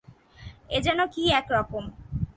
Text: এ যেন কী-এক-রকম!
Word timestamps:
এ 0.69 0.77
যেন 0.85 0.99
কী-এক-রকম! 1.13 1.83